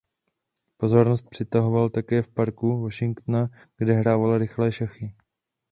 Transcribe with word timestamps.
Pozornost 0.77 1.29
přitahoval 1.29 1.89
také 1.89 2.21
v 2.21 2.27
Parku 2.27 2.81
Washingtona 2.81 3.47
kde 3.77 3.93
hrával 3.93 4.37
rychle 4.37 4.71
šachy. 4.71 5.15